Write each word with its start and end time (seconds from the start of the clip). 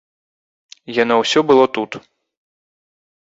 Яно 1.01 1.15
ўсё 1.19 1.39
было 1.51 1.65
тут. 1.79 1.91